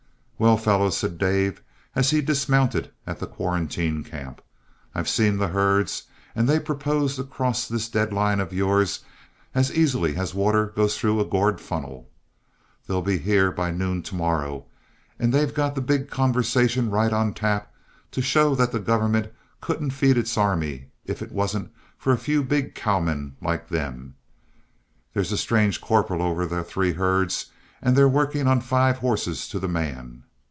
"Well, 0.41 0.57
fellows," 0.57 0.97
said 0.97 1.19
Dave, 1.19 1.61
as 1.95 2.09
he 2.09 2.19
dismounted 2.19 2.91
at 3.05 3.19
the 3.19 3.27
quarantine 3.27 4.03
camp, 4.03 4.41
"I've 4.95 5.07
seen 5.07 5.37
the 5.37 5.49
herds, 5.49 6.05
and 6.33 6.49
they 6.49 6.59
propose 6.59 7.15
to 7.17 7.23
cross 7.23 7.67
this 7.67 7.87
dead 7.87 8.11
line 8.11 8.39
of 8.39 8.51
yours 8.51 9.01
as 9.53 9.71
easily 9.71 10.15
as 10.15 10.33
water 10.33 10.65
goes 10.65 10.97
through 10.97 11.19
a 11.19 11.25
gourd 11.25 11.61
funnel. 11.61 12.09
They'll 12.87 13.03
be 13.03 13.19
here 13.19 13.51
by 13.51 13.69
noon 13.69 14.01
to 14.01 14.15
morrow, 14.15 14.65
and 15.19 15.31
they've 15.31 15.53
got 15.53 15.75
the 15.75 15.79
big 15.81 16.09
conversation 16.09 16.89
right 16.89 17.13
on 17.13 17.35
tap 17.35 17.71
to 18.09 18.23
show 18.23 18.55
that 18.55 18.71
the 18.71 18.79
government 18.79 19.31
couldn't 19.61 19.91
feed 19.91 20.17
its 20.17 20.39
army 20.39 20.87
if 21.05 21.21
it 21.21 21.31
wasn't 21.31 21.71
for 21.99 22.13
a 22.13 22.17
few 22.17 22.41
big 22.43 22.73
cowmen 22.73 23.35
like 23.43 23.69
them. 23.69 24.15
There's 25.13 25.31
a 25.31 25.37
strange 25.37 25.79
corporal 25.81 26.23
over 26.23 26.47
the 26.47 26.63
three 26.63 26.93
herds 26.93 27.51
and 27.79 27.95
they're 27.95 28.09
working 28.09 28.47
on 28.47 28.59
five 28.59 28.97
horses 28.97 29.47
to 29.49 29.59
the 29.59 29.67
man. 29.69 30.23